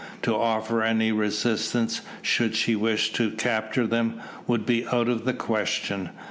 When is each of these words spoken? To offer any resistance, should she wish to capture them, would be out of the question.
To 0.23 0.33
offer 0.35 0.81
any 0.81 1.11
resistance, 1.11 2.01
should 2.23 2.55
she 2.55 2.75
wish 2.75 3.13
to 3.13 3.29
capture 3.29 3.85
them, 3.85 4.19
would 4.47 4.65
be 4.65 4.87
out 4.87 5.07
of 5.07 5.25
the 5.25 5.33
question. 5.33 6.09